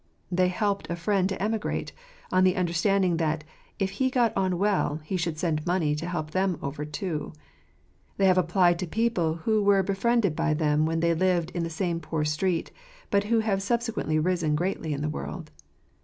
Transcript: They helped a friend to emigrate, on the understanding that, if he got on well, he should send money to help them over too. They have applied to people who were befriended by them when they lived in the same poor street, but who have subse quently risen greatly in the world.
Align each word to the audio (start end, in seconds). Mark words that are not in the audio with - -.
They 0.31 0.47
helped 0.47 0.89
a 0.89 0.95
friend 0.95 1.29
to 1.29 1.39
emigrate, 1.39 1.93
on 2.31 2.43
the 2.43 2.55
understanding 2.55 3.17
that, 3.17 3.43
if 3.77 3.91
he 3.91 4.09
got 4.09 4.35
on 4.35 4.57
well, 4.57 4.99
he 5.03 5.15
should 5.15 5.37
send 5.37 5.63
money 5.63 5.93
to 5.93 6.09
help 6.09 6.31
them 6.31 6.57
over 6.59 6.85
too. 6.85 7.33
They 8.17 8.25
have 8.25 8.35
applied 8.39 8.79
to 8.79 8.87
people 8.87 9.35
who 9.45 9.61
were 9.61 9.83
befriended 9.83 10.35
by 10.35 10.55
them 10.55 10.87
when 10.87 11.01
they 11.01 11.13
lived 11.13 11.51
in 11.51 11.61
the 11.61 11.69
same 11.69 11.99
poor 11.99 12.25
street, 12.25 12.71
but 13.11 13.25
who 13.25 13.41
have 13.41 13.59
subse 13.59 13.93
quently 13.93 14.19
risen 14.19 14.55
greatly 14.55 14.91
in 14.91 15.03
the 15.03 15.07
world. 15.09 15.51